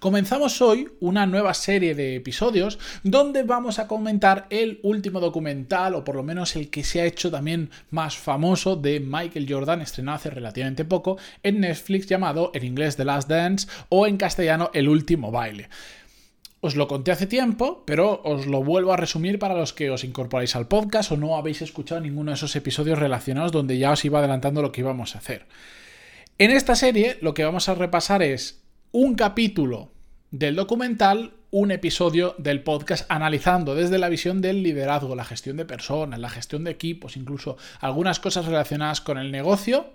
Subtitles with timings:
[0.00, 6.04] Comenzamos hoy una nueva serie de episodios donde vamos a comentar el último documental, o
[6.04, 10.16] por lo menos el que se ha hecho también más famoso, de Michael Jordan, estrenado
[10.16, 14.88] hace relativamente poco en Netflix, llamado en inglés The Last Dance o en castellano El
[14.88, 15.68] último baile.
[16.62, 20.02] Os lo conté hace tiempo, pero os lo vuelvo a resumir para los que os
[20.02, 24.02] incorporáis al podcast o no habéis escuchado ninguno de esos episodios relacionados donde ya os
[24.06, 25.44] iba adelantando lo que íbamos a hacer.
[26.38, 28.60] En esta serie lo que vamos a repasar es
[28.92, 29.92] un capítulo
[30.30, 35.64] del documental, un episodio del podcast analizando desde la visión del liderazgo, la gestión de
[35.64, 39.92] personas, la gestión de equipos, incluso algunas cosas relacionadas con el negocio,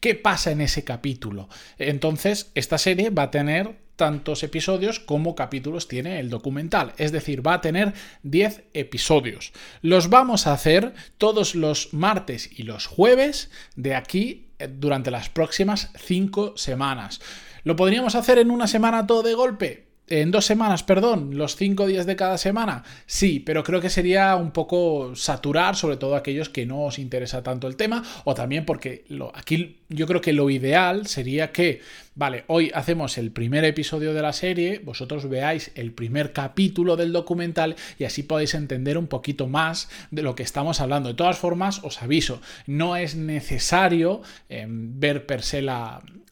[0.00, 1.48] qué pasa en ese capítulo.
[1.78, 6.94] Entonces, esta serie va a tener tantos episodios como capítulos tiene el documental.
[6.96, 7.92] Es decir, va a tener
[8.22, 9.52] 10 episodios.
[9.82, 15.28] Los vamos a hacer todos los martes y los jueves de aquí eh, durante las
[15.28, 17.20] próximas 5 semanas.
[17.62, 19.83] ¿Lo podríamos hacer en una semana todo de golpe?
[20.06, 22.84] En dos semanas, perdón, los cinco días de cada semana.
[23.06, 27.42] Sí, pero creo que sería un poco saturar, sobre todo aquellos que no os interesa
[27.42, 31.80] tanto el tema, o también porque lo, aquí yo creo que lo ideal sería que,
[32.14, 37.12] vale, hoy hacemos el primer episodio de la serie, vosotros veáis el primer capítulo del
[37.12, 41.08] documental y así podéis entender un poquito más de lo que estamos hablando.
[41.08, 45.62] De todas formas, os aviso, no es necesario em, ver per se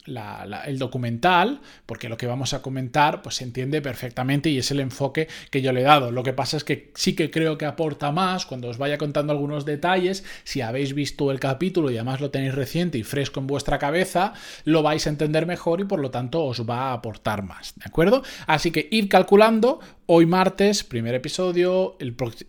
[0.05, 4.79] el documental, porque lo que vamos a comentar pues se entiende perfectamente y es el
[4.79, 6.11] enfoque que yo le he dado.
[6.11, 9.31] Lo que pasa es que sí que creo que aporta más cuando os vaya contando
[9.31, 13.47] algunos detalles, si habéis visto el capítulo y además lo tenéis reciente y fresco en
[13.47, 14.33] vuestra cabeza,
[14.65, 17.83] lo vais a entender mejor y por lo tanto os va a aportar más, ¿de
[17.85, 18.23] acuerdo?
[18.47, 21.97] Así que id calculando, hoy martes, primer episodio,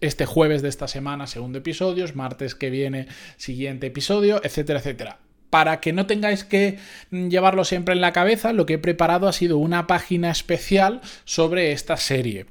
[0.00, 5.18] este jueves de esta semana, segundo episodio, martes que viene, siguiente episodio, etcétera, etcétera
[5.54, 6.80] para que no tengáis que
[7.10, 11.00] mm, llevarlo siempre en la cabeza, lo que he preparado ha sido una página especial
[11.24, 12.46] sobre esta serie.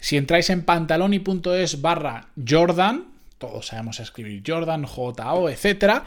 [0.00, 3.04] Si entráis en pantaloni.es barra Jordan,
[3.38, 6.02] todos sabemos escribir Jordan, J-O, etc.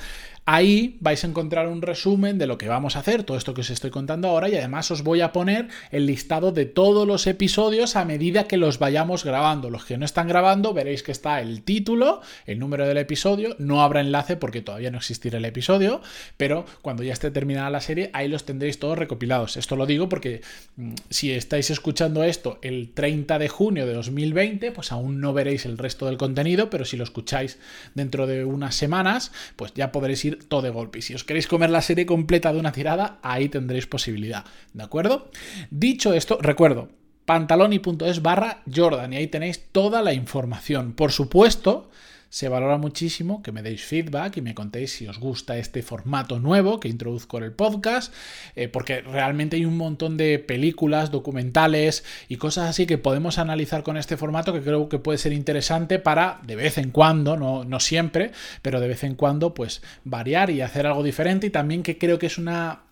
[0.46, 3.62] Ahí vais a encontrar un resumen de lo que vamos a hacer, todo esto que
[3.62, 7.28] os estoy contando ahora, y además os voy a poner el listado de todos los
[7.28, 9.69] episodios a medida que los vayamos grabando.
[9.69, 13.84] Los que no están grabando, veréis que está el título, el número del episodio, no
[13.84, 16.02] habrá enlace porque todavía no existirá el episodio,
[16.38, 19.58] pero cuando ya esté terminada la serie, ahí los tendréis todos recopilados.
[19.58, 20.41] Esto lo digo porque
[20.75, 25.68] mm, si estáis escuchando esto el 30 de junio de 2020, pues aún no veréis
[25.68, 27.59] el resto del contenido, pero si lo escucháis
[27.94, 31.00] dentro de unas semanas, pues ya podréis ir todo de golpe.
[31.00, 34.46] Y si os queréis comer la serie completa de una tirada, ahí tendréis posibilidad.
[34.74, 35.30] ¿De acuerdo?
[35.69, 36.90] Dicho esto, recuerdo,
[37.25, 40.94] pantaloni.es barra Jordan y ahí tenéis toda la información.
[40.94, 41.90] Por supuesto,
[42.31, 46.40] se valora muchísimo que me deis feedback y me contéis si os gusta este formato
[46.40, 48.14] nuevo que introduzco en el podcast,
[48.56, 53.84] eh, porque realmente hay un montón de películas, documentales y cosas así que podemos analizar
[53.84, 57.66] con este formato que creo que puede ser interesante para de vez en cuando, no,
[57.66, 58.31] no siempre,
[58.62, 62.18] pero de vez en cuando pues variar y hacer algo diferente y también que creo
[62.18, 62.84] que es una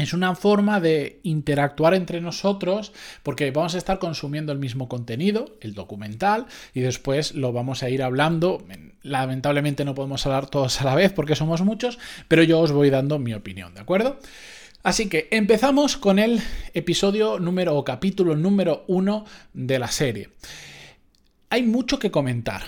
[0.00, 5.56] es una forma de interactuar entre nosotros porque vamos a estar consumiendo el mismo contenido,
[5.60, 8.62] el documental, y después lo vamos a ir hablando.
[9.02, 12.90] Lamentablemente no podemos hablar todos a la vez porque somos muchos, pero yo os voy
[12.90, 14.18] dando mi opinión, ¿de acuerdo?
[14.82, 16.40] Así que empezamos con el
[16.72, 20.30] episodio número o capítulo número uno de la serie.
[21.50, 22.62] Hay mucho que comentar.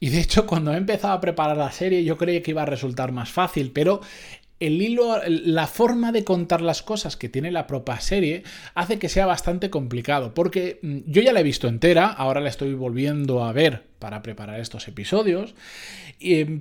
[0.00, 2.66] Y de hecho, cuando he empezado a preparar la serie, yo creía que iba a
[2.66, 4.00] resultar más fácil, pero
[4.60, 8.44] el hilo, la forma de contar las cosas que tiene la propia serie
[8.74, 12.48] hace que sea bastante complicado, porque mm, yo ya la he visto entera, ahora la
[12.48, 15.54] estoy volviendo a ver para preparar estos episodios,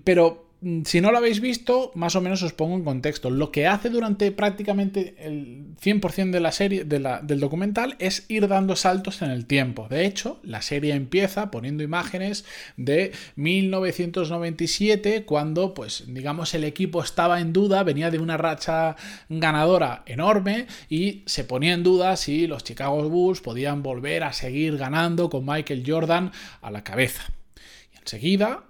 [0.03, 0.52] pero Mm,
[0.85, 3.29] si no lo habéis visto, más o menos os pongo en contexto.
[3.29, 8.75] Lo que hace durante prácticamente el 100% de la serie, del documental, es ir dando
[8.75, 9.87] saltos en el tiempo.
[9.89, 12.45] De hecho, la serie empieza poniendo imágenes
[12.77, 18.95] de 1997, cuando, pues, digamos, el equipo estaba en duda, venía de una racha
[19.27, 24.77] ganadora enorme y se ponía en duda si los Chicago Bulls podían volver a seguir
[24.77, 26.31] ganando con Michael Jordan
[26.61, 27.23] a la cabeza.
[27.93, 28.63] Y enseguida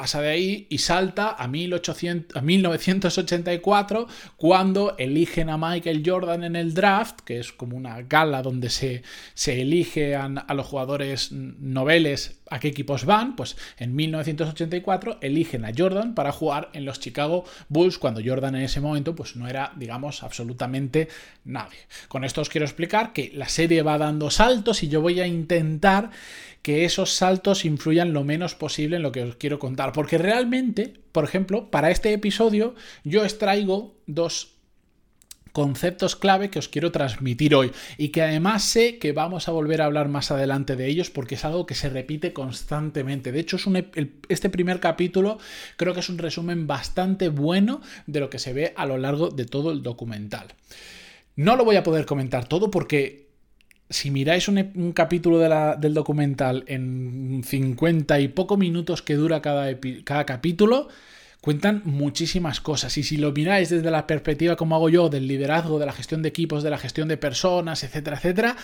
[0.00, 4.08] pasa de ahí y salta a, 1800, a 1984
[4.38, 9.02] cuando eligen a Michael Jordan en el draft, que es como una gala donde se,
[9.34, 15.72] se eligen a los jugadores noveles a qué equipos van, pues en 1984 eligen a
[15.76, 19.70] Jordan para jugar en los Chicago Bulls cuando Jordan en ese momento pues no era,
[19.76, 21.08] digamos, absolutamente
[21.44, 21.78] nadie.
[22.08, 25.26] Con esto os quiero explicar que la serie va dando saltos y yo voy a
[25.26, 26.10] intentar
[26.62, 30.94] que esos saltos influyan lo menos posible en lo que os quiero contar, porque realmente,
[31.12, 32.74] por ejemplo, para este episodio
[33.04, 34.60] yo extraigo dos
[35.52, 39.82] conceptos clave que os quiero transmitir hoy y que además sé que vamos a volver
[39.82, 43.32] a hablar más adelante de ellos porque es algo que se repite constantemente.
[43.32, 43.84] De hecho, es un,
[44.28, 45.38] este primer capítulo
[45.76, 49.30] creo que es un resumen bastante bueno de lo que se ve a lo largo
[49.30, 50.48] de todo el documental.
[51.36, 53.29] No lo voy a poder comentar todo porque
[53.90, 59.68] si miráis un, capítulo del documental en 50 y poco minutos que dura cada,
[60.04, 60.88] cada capítulo,
[61.40, 62.96] cuentan muchísimas cosas.
[62.98, 66.22] Y si lo miráis desde la perspectiva, como hago yo, del liderazgo, de la gestión
[66.22, 68.56] de equipos, de la gestión de personas, etcétera, etcétera,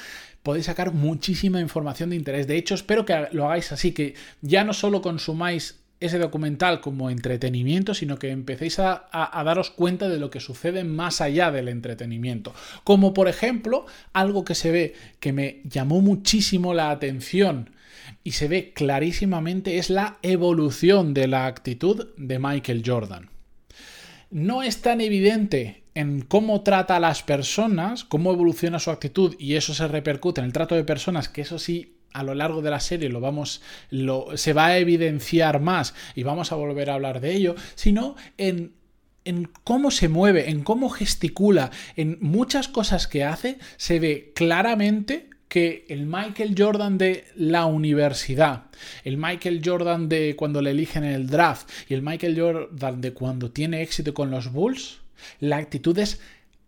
[0.44, 2.46] podéis sacar muchísima información de interés.
[2.46, 7.10] De hecho, espero que lo hagáis así, que ya no solo consumáis ese documental como
[7.10, 11.68] entretenimiento, sino que empecéis a, a, daros cuenta de lo que sucede más allá del
[11.68, 12.54] entretenimiento.
[12.84, 17.70] Como por ejemplo, algo que se ve que me llamó muchísimo la atención
[18.24, 23.30] y se ve clarísimamente es la evolución de la actitud de Michael Jordan.
[24.30, 29.54] No es tan evidente en cómo trata a las personas, cómo evoluciona su actitud y
[29.54, 32.70] eso se repercute en el trato de personas, que eso sí a lo largo de
[32.70, 33.60] la serie lo vamos
[33.90, 38.16] lo, se va a evidenciar más y vamos a volver a hablar de ello, sino
[38.38, 38.74] en
[39.24, 45.30] en cómo se mueve, en cómo gesticula, en muchas cosas que hace, se ve claramente
[45.48, 48.66] que el Michael Jordan de la universidad,
[49.02, 53.12] el Michael Jordan de cuando le eligen en el draft y el Michael Jordan de
[53.12, 55.00] cuando tiene éxito con los Bulls,
[55.40, 56.20] la actitud es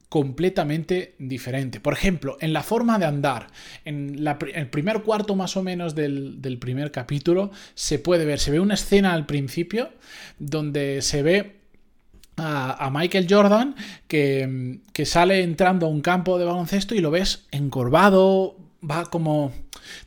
[0.08, 1.80] completamente diferente.
[1.80, 3.48] Por ejemplo, en la forma de andar,
[3.84, 8.60] en el primer cuarto más o menos del, primer capítulo, se puede ver, se ve
[8.60, 9.90] una escena al principio
[10.38, 11.56] donde se ve
[12.36, 13.74] a, Michael Jordan
[14.06, 18.56] que, que, sale entrando a un campo de baloncesto y lo ves encorvado,
[18.88, 19.52] va como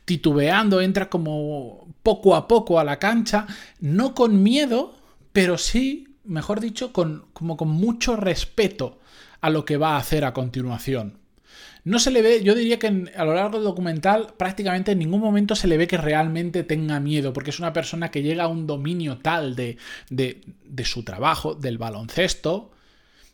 [0.04, 3.46] titubeando, entra como poco a poco a la cancha,
[3.80, 4.94] no con miedo,
[5.32, 8.98] pero sí, mejor dicho, con, como con mucho respeto
[9.42, 11.18] a lo que va a hacer a continuación.
[11.84, 12.86] No se le ve, yo diría que
[13.16, 17.00] a lo largo del documental prácticamente en ningún momento se le ve que realmente tenga
[17.00, 19.78] miedo, porque es una persona que llega a un dominio tal de,
[20.08, 22.70] de, su trabajo, del baloncesto,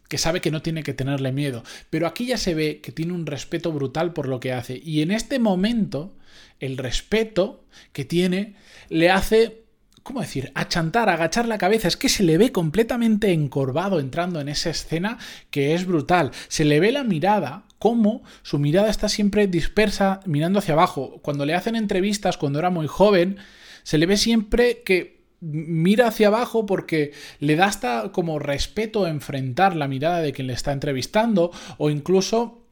[0.09, 1.63] que sabe que no tiene que tenerle miedo.
[1.91, 4.81] Pero aquí ya se ve que tiene un respeto brutal por lo que hace.
[4.83, 6.17] Y en este momento,
[6.59, 8.57] el respeto que tiene
[8.89, 9.65] le hace,
[10.09, 11.87] ¿cómo decir?, achantar, agachar la cabeza.
[11.87, 15.19] Es que se le ve completamente encorvado entrando en esa escena
[15.51, 16.31] que es brutal.
[16.49, 21.21] Se le ve la mirada como su mirada está siempre dispersa mirando hacia abajo.
[21.21, 23.37] Cuando le hacen entrevistas cuando era muy joven,
[23.83, 29.77] se le ve siempre que mira hacia abajo porque le da hasta como respeto enfrentar
[29.77, 32.65] la mirada de quien le está entrevistando o incluso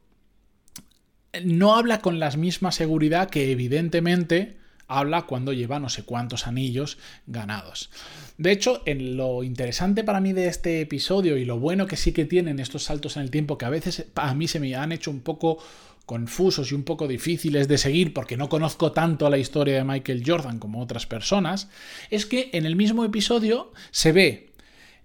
[1.45, 4.57] no habla con la misma seguridad que evidentemente
[4.87, 7.89] habla cuando lleva no sé cuántos anillos ganados.
[8.37, 12.11] De hecho, en lo interesante para mí de este episodio y lo bueno que sí
[12.11, 14.91] que tienen estos saltos en el tiempo que a veces a mí se me han
[14.91, 15.59] hecho un poco
[16.05, 20.23] confusos y un poco difíciles de seguir porque no conozco tanto la historia de Michael
[20.25, 21.69] Jordan como otras personas,
[22.09, 24.46] es que en el mismo episodio se ve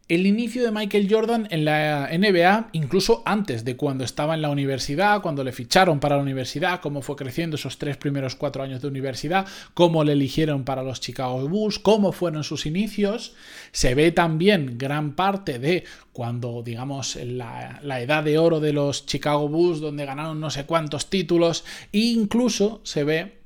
[0.09, 4.51] el inicio de Michael Jordan en la NBA, incluso antes de cuando estaba en la
[4.51, 8.83] universidad, cuando le ficharon para la universidad, cómo fue creciendo esos tres primeros cuatro años
[8.83, 13.35] de universidad, cómo le eligieron para los Chicago Bulls, cómo fueron sus inicios.
[13.71, 19.49] Se ve también gran parte de cuando, digamos, la, edad de oro de los Chicago
[19.49, 23.42] Bulls, donde ganaron no sé cuántos títulos, e incluso se ve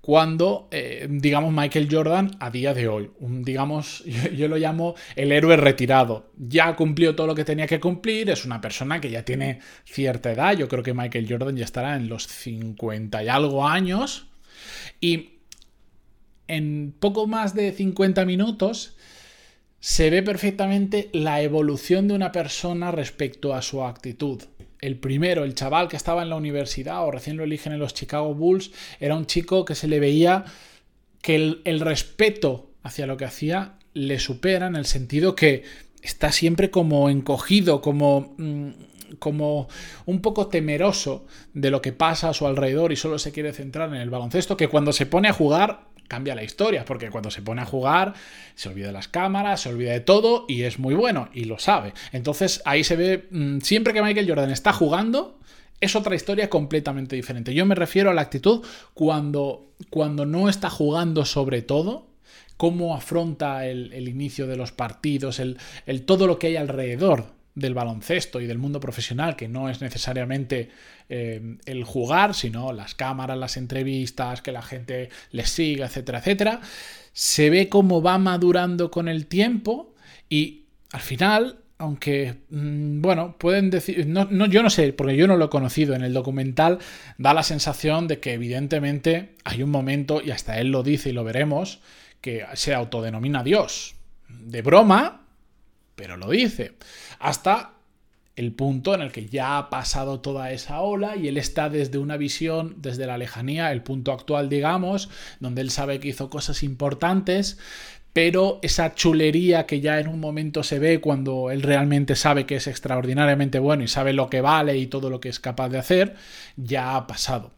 [0.00, 4.04] cuando, eh, digamos, Michael Jordan a día de hoy, digamos,
[4.36, 6.30] yo, lo llamo el héroe retirado.
[6.36, 10.32] Ya cumplió todo lo que tenía que cumplir, es una persona que ya tiene cierta
[10.32, 14.26] edad, yo creo que Michael Jordan ya estará en los 50 y algo años,
[15.00, 15.40] y
[16.46, 18.96] en poco más de 50 minutos
[19.80, 24.42] se ve perfectamente la evolución de una persona respecto a su actitud
[24.80, 27.94] el primero, el chaval que estaba en la universidad o recién lo eligen en los
[27.94, 28.70] Chicago Bulls,
[29.00, 30.44] era un chico que se le veía
[31.22, 35.64] que el, respeto hacia lo que hacía le supera en el sentido que
[36.02, 38.68] está siempre como encogido, como, mm,
[39.18, 39.68] como
[40.06, 43.88] un poco temeroso de lo que pasa a su alrededor y solo se quiere centrar
[43.88, 47.42] en el baloncesto, que cuando se pone a jugar cambia la historia, porque cuando se
[47.42, 48.14] pone a jugar
[48.54, 51.58] se olvida de las cámaras, se olvida de todo y es muy bueno y lo
[51.58, 51.92] sabe.
[52.12, 55.38] Entonces ahí se ve, mm, siempre que Michael Jordan está jugando,
[55.80, 57.54] es otra historia completamente diferente.
[57.54, 62.08] Yo me refiero a la actitud cuando, cuando no está jugando sobre todo,
[62.56, 67.74] cómo afronta el, inicio de los partidos, el, el, todo lo que hay alrededor del
[67.74, 70.70] baloncesto y del mundo profesional, que no es necesariamente
[71.08, 76.60] eh, el jugar, sino las cámaras, las entrevistas, que la gente les siga, etcétera, etcétera,
[77.12, 79.94] se ve cómo va madurando con el tiempo
[80.28, 85.36] y al final aunque, mm, bueno, pueden decir, no, yo no sé, porque yo no
[85.36, 86.78] lo he conocido en el documental,
[87.18, 91.12] da la sensación de que evidentemente hay un momento, y hasta él lo dice y
[91.12, 91.80] lo veremos,
[92.20, 93.94] que se autodenomina Dios.
[94.28, 95.27] De broma,
[95.98, 96.76] pero lo dice.
[97.18, 97.72] Hasta
[98.36, 101.98] el punto en el que ya ha pasado toda esa ola y él está desde
[101.98, 106.62] una visión, desde la lejanía, el punto actual, digamos, donde él sabe que hizo cosas
[106.62, 107.58] importantes,
[108.12, 112.56] pero esa chulería que ya en un momento se ve cuando él realmente sabe que
[112.56, 115.78] es extraordinariamente bueno y sabe lo que vale y todo lo que es capaz de
[115.78, 116.14] hacer,
[116.56, 117.57] ya ha pasado.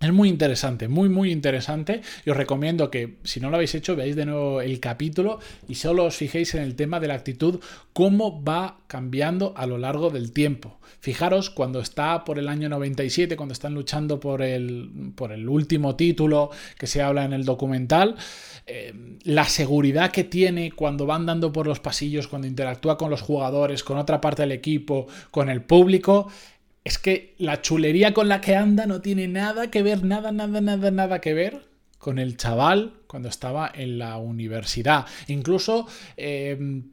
[0.00, 2.00] Es muy interesante, muy muy interesante.
[2.24, 5.74] Y os recomiendo que si no lo habéis hecho, veáis de nuevo el capítulo y
[5.74, 7.60] solo os fijéis en el tema de la actitud,
[7.92, 10.80] cómo va cambiando a lo largo del tiempo.
[11.00, 15.96] Fijaros cuando está por el año 97, cuando están luchando por el, por el último
[15.96, 18.16] título que se habla en el documental,
[18.66, 23.20] eh, la seguridad que tiene cuando va andando por los pasillos, cuando interactúa con los
[23.20, 26.28] jugadores, con otra parte del equipo, con el público,
[26.84, 30.60] es que la chulería con la que anda no tiene nada que ver, nada, nada,
[30.60, 31.68] nada, nada que ver
[31.98, 35.06] con el chaval cuando estaba en la universidad.
[35.28, 36.92] Incluso, em,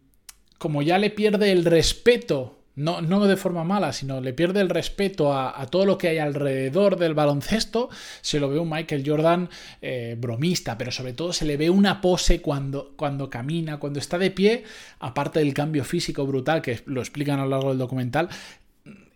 [0.57, 4.69] como ya le pierde el respeto, no, no, de forma mala, sino le pierde el
[4.69, 7.89] respeto a, todo lo que hay alrededor del baloncesto,
[8.21, 9.49] se lo ve un Michael Jordan
[9.81, 14.19] eh, bromista, pero sobre todo se le ve una pose cuando, cuando camina, cuando está
[14.19, 14.63] de pie,
[14.99, 18.29] aparte del cambio físico brutal que lo explican a lo largo del documental,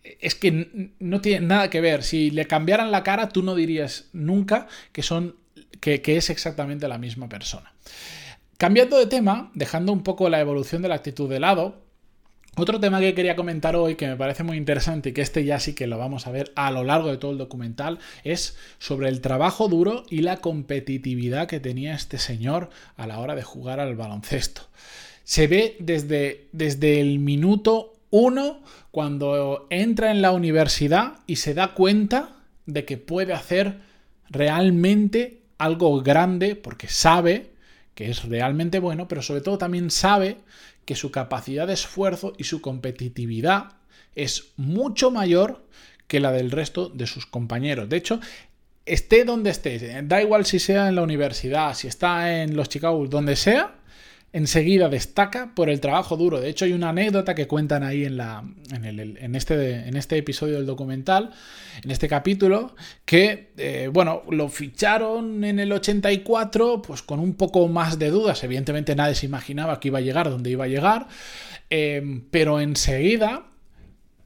[0.03, 2.03] es que no tiene nada que ver.
[2.03, 5.35] Si le cambiaran la cara, tú no dirías nunca que son.
[5.79, 7.73] que, es exactamente la misma persona.
[8.57, 11.81] Cambiando de tema, dejando un poco la evolución de la actitud de lado,
[12.57, 15.59] otro tema que quería comentar hoy, que me parece muy interesante y que este ya
[15.59, 19.07] sí que lo vamos a ver a lo largo de todo el documental, es sobre
[19.07, 23.79] el trabajo duro y la competitividad que tenía este señor a la hora de jugar
[23.79, 24.63] al baloncesto.
[25.23, 31.73] Se ve desde, desde el minuto uno cuando entra en la universidad y se da
[31.73, 33.79] cuenta de que puede hacer
[34.29, 37.51] realmente algo grande porque sabe
[37.95, 40.37] que es realmente bueno, pero sobre todo también sabe
[40.85, 43.73] que su capacidad de esfuerzo y su competitividad
[44.15, 45.65] es mucho mayor
[46.07, 47.87] que la del resto de sus compañeros.
[47.87, 48.19] De hecho,
[48.85, 53.05] esté donde esté, da igual si sea en la universidad, si está en los Chicago,
[53.07, 53.75] donde sea,
[54.33, 56.39] enseguida destaca por el trabajo duro.
[56.39, 61.31] De hecho, hay una anécdota que cuentan ahí en, este, este episodio del documental,
[61.83, 67.67] en este capítulo, que, eh, bueno, lo ficharon en el 84, pues con un poco
[67.67, 68.43] más de dudas.
[68.43, 71.07] Evidentemente nadie se imaginaba que iba a llegar donde iba a llegar,
[71.69, 73.47] eh, pero enseguida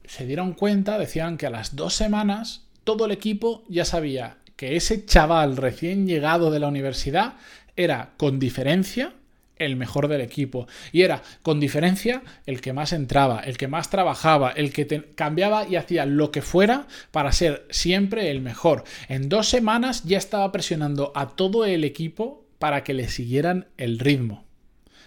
[0.04, 4.76] se dieron cuenta, decían que a las dos semanas todo el equipo ya sabía que
[4.76, 7.34] ese chaval recién llegado de la universidad
[7.74, 9.12] era con diferencia
[9.58, 10.66] el mejor del equipo.
[10.92, 15.66] Y era, con diferencia, el que más entraba, el que más trabajaba, el que cambiaba
[15.68, 18.84] y hacía lo que fuera para ser siempre el mejor.
[19.08, 23.98] En dos semanas ya estaba presionando a todo el equipo para que le siguieran el
[23.98, 24.45] ritmo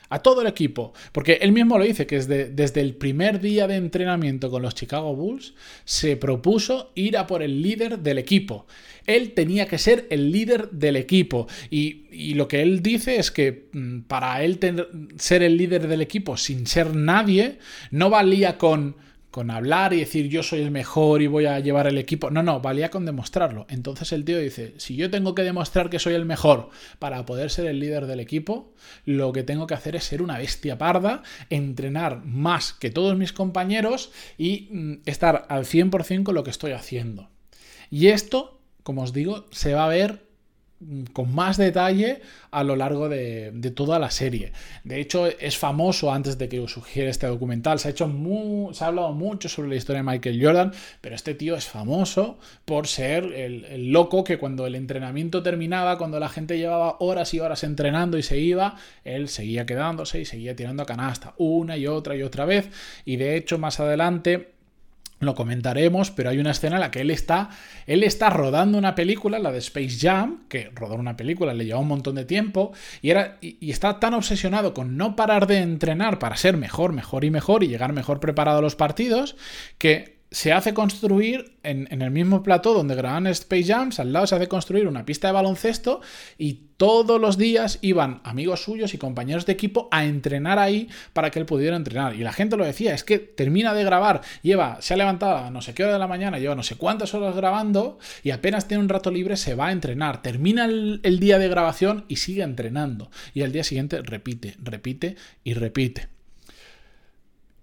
[0.10, 3.68] a todo el equipo, porque él mismo lo dice, que desde, desde, el primer día
[3.68, 5.54] de entrenamiento con los Chicago Bulls
[5.86, 8.66] se propuso ir a por el líder del equipo.
[9.06, 13.32] Él tenía que ser el líder del equipo y, y lo que él dice es
[13.32, 14.60] que mm, para él
[15.18, 17.60] ser el líder del equipo sin ser nadie,
[17.92, 18.96] no valía con
[19.32, 22.32] con hablar y decir yo soy el mejor y voy a llevar el equipo.
[22.32, 23.66] No, no, valía con demostrarlo.
[23.70, 27.50] Entonces el tío dice, si yo tengo que demostrar que soy el mejor para poder
[27.50, 28.74] ser el líder del equipo,
[29.06, 33.34] lo que tengo que hacer es ser una bestia parda, entrenar más que todos mis
[33.34, 37.30] compañeros y mm, estar al 100% con lo que estoy haciendo.
[37.92, 40.29] Y esto, como os digo, se va a ver
[41.12, 42.22] con más detalle
[42.52, 44.54] a lo largo de, toda la serie.
[44.84, 47.80] De hecho, es famoso antes de que os sugiera este documental.
[47.80, 48.10] Se ha, hecho
[48.72, 52.40] se ha hablado mucho sobre la historia de Michael Jordan, pero este tío es famoso
[52.66, 57.40] por ser el, loco que cuando el entrenamiento terminaba, cuando la gente llevaba horas y
[57.40, 61.88] horas entrenando y se iba, él seguía quedándose y seguía tirando a canasta una y
[61.88, 62.70] otra y otra vez.
[63.06, 64.59] Y de hecho, más adelante
[65.20, 67.50] lo comentaremos, pero hay una escena en la que él está,
[67.86, 71.80] él está rodando una película, la de Space Jam, que rodar una película le lleva
[71.80, 72.72] un montón de tiempo,
[73.02, 77.26] y, era, y, está tan obsesionado con no parar de entrenar para ser mejor, mejor
[77.26, 79.36] y mejor y llegar mejor preparado a los partidos,
[79.78, 84.36] que se hace construir en, el mismo plató donde graban Space Jams, al lado se
[84.36, 86.02] hace construir una pista de baloncesto
[86.38, 91.32] y todos los días iban amigos suyos y compañeros de equipo a entrenar ahí para
[91.32, 92.16] que él pudiera entrenar.
[92.16, 95.52] Y la gente lo decía, es que termina de grabar, lleva, se ha levantado a
[95.52, 98.68] no sé qué hora de la mañana, lleva no sé cuántas horas grabando y apenas
[98.68, 100.22] tiene un rato libre se va a entrenar.
[100.22, 103.10] Termina el, el día de grabación y sigue entrenando.
[103.34, 106.08] Y al día siguiente repite, repite y repite.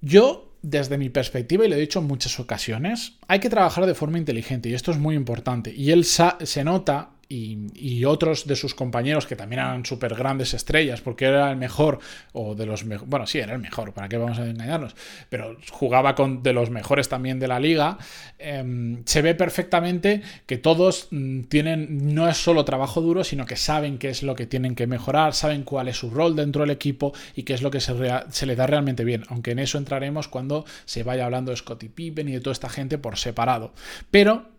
[0.00, 3.94] Yo desde mi perspectiva, y lo he dicho en muchas ocasiones, hay que trabajar de
[3.94, 5.72] forma inteligente y esto es muy importante.
[5.72, 11.00] Y él se nota y, otros de sus compañeros que también eran súper grandes estrellas,
[11.00, 11.98] porque era el mejor,
[12.32, 14.94] o de los mejores, bueno, sí, era el mejor, ¿para qué vamos a engañarnos?
[15.28, 17.98] Pero jugaba con de los mejores también de la liga,
[18.38, 23.56] em, se ve perfectamente que todos mm, tienen, no es solo trabajo duro, sino que
[23.56, 26.70] saben qué es lo que tienen que mejorar, saben cuál es su rol dentro del
[26.70, 30.28] equipo y qué es lo que se, le da realmente bien, aunque en eso entraremos
[30.28, 33.72] cuando se vaya hablando de Scottie Pippen y de toda esta gente por separado.
[34.10, 34.55] Pero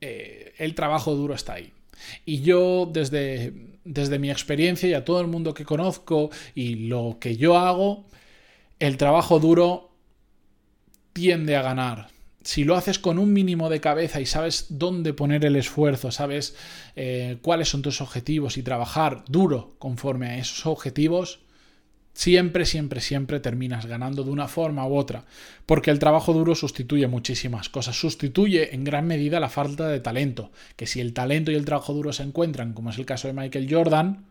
[0.00, 1.72] eh, el trabajo duro está ahí.
[2.24, 3.52] Y yo desde,
[3.84, 8.06] desde mi experiencia y a todo el mundo que conozco y lo que yo hago,
[8.78, 9.90] el trabajo duro
[11.12, 12.08] tiende a ganar.
[12.42, 16.56] Si lo haces con un mínimo de cabeza y sabes dónde poner el esfuerzo, sabes
[16.96, 21.40] eh, cuáles son tus objetivos y trabajar duro conforme a esos objetivos,
[22.20, 25.24] Siempre, siempre, siempre terminas ganando de una forma u otra,
[25.64, 30.52] porque el trabajo duro sustituye muchísimas cosas, sustituye en gran medida la falta de talento,
[30.76, 33.32] que si el talento y el trabajo duro se encuentran, como es el caso de
[33.32, 34.26] Michael Jordan,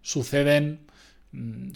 [0.00, 0.86] suceden,
[1.32, 1.70] mm,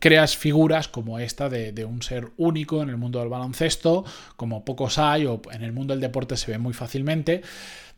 [0.00, 4.04] creas figuras como esta de, de un ser único en el mundo del baloncesto,
[4.34, 7.40] como pocos hay, o en el mundo del deporte se ve muy fácilmente,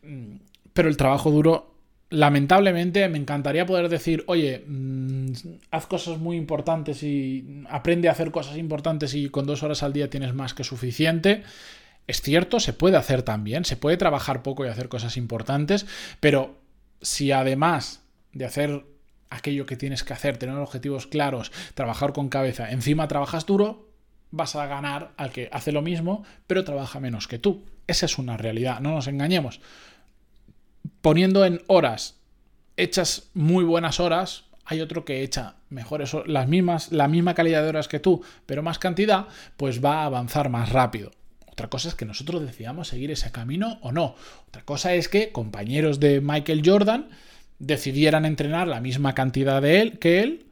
[0.03, 0.35] mm,
[0.71, 1.76] pero el trabajo duro
[2.09, 5.31] lamentablemente me encantaría poder decir, oye, mm,
[5.71, 9.93] haz cosas muy importantes y aprende a hacer cosas importantes y con dos horas al
[9.93, 11.43] día tienes más que suficiente.
[12.07, 15.85] Es cierto, se puede hacer también, se puede trabajar poco y hacer cosas importantes,
[16.21, 16.57] pero
[17.01, 18.85] si además de hacer
[19.29, 23.89] aquello que tienes que hacer, tener objetivos claros, trabajar con cabeza, encima trabajas duro,
[24.31, 27.65] vas a ganar al que hace lo mismo, pero trabaja menos que tú.
[27.87, 29.59] Esa es una realidad, no nos engañemos
[31.01, 32.15] poniendo en horas,
[32.75, 37.69] echas muy buenas horas, hay otro que echa mejores las mismas, la misma calidad de
[37.69, 41.11] horas que tú, pero más cantidad, pues va a avanzar más rápido.
[41.49, 44.15] Otra cosa es que nosotros decidamos seguir ese camino o no.
[44.47, 47.09] Otra cosa es que compañeros de Michael Jordan
[47.59, 50.45] decidieran entrenar la misma cantidad de él que él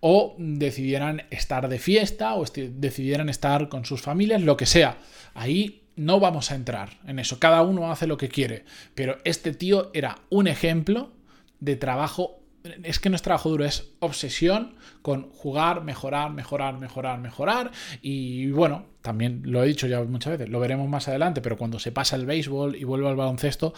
[0.00, 4.98] o decidieran estar de fiesta o decidieran estar con sus familias, lo que sea.
[5.34, 9.52] Ahí no vamos a entrar en eso, cada uno hace lo que quiere, pero este
[9.52, 11.12] tío era un ejemplo
[11.60, 12.40] de trabajo,
[12.82, 18.50] es que no es trabajo duro, es obsesión con jugar, mejorar, mejorar, mejorar, mejorar, y
[18.50, 21.92] bueno, también lo he dicho ya muchas veces, lo veremos más adelante, pero cuando se
[21.92, 23.74] pasa el béisbol y vuelve al baloncesto,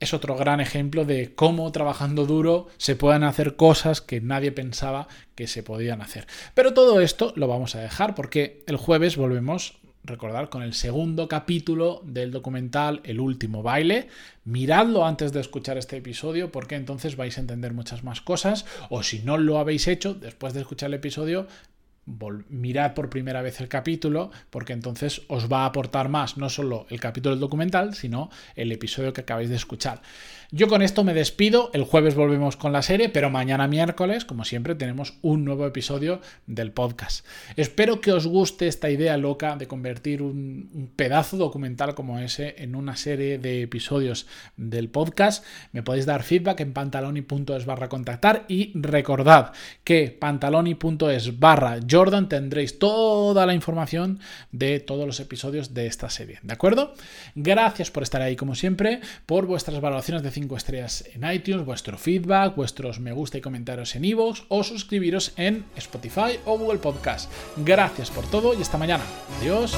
[0.00, 5.08] es otro gran ejemplo de cómo trabajando duro se pueden hacer cosas que nadie pensaba
[5.34, 6.26] que se podían hacer.
[6.54, 11.28] Pero todo esto lo vamos a dejar porque el jueves volvemos recordar, con el segundo
[11.28, 14.08] capítulo del documental El último baile.
[14.44, 18.66] Miradlo antes de escuchar este episodio porque entonces vais a entender muchas más cosas.
[18.90, 21.46] O si no lo habéis hecho, después de escuchar el episodio,
[22.48, 26.86] mirad por primera vez el capítulo, porque entonces os va a aportar más no solo
[26.90, 30.00] el capítulo del documental, sino el episodio que acabáis de escuchar.
[30.50, 34.46] Yo con esto me despido, el jueves volvemos con la serie, pero mañana miércoles, como
[34.46, 37.26] siempre, tenemos un nuevo episodio del podcast.
[37.56, 42.76] Espero que os guste esta idea loca de convertir un, pedazo documental como ese en
[42.76, 45.44] una serie de episodios del podcast.
[45.72, 49.52] Me podéis dar feedback en pantaloni.es barra contactar y recordad
[49.84, 54.20] que pantaloni.es barra Jordan tendréis toda la información
[54.52, 56.38] de todos los episodios de esta serie.
[56.44, 56.94] ¿De acuerdo?
[57.34, 61.98] Gracias por estar ahí como siempre, por vuestras valoraciones de 5 estrellas en iTunes, vuestro
[61.98, 67.32] feedback, vuestros me gusta y comentarios en iVoox o suscribiros en Spotify o Google Podcast.
[67.56, 69.02] Gracias por todo y hasta mañana.
[69.40, 69.76] Adiós.